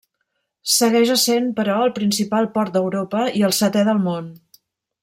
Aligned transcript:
Segueix 0.75 1.11
essent 1.15 1.51
però 1.59 1.75
el 1.89 1.93
principal 1.99 2.51
port 2.57 2.75
d'Europa 2.79 3.23
i 3.43 3.47
el 3.51 3.57
setè 3.61 3.89
del 3.93 4.07
món. 4.11 4.35